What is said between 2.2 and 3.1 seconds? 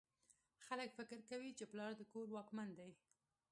واکمن دی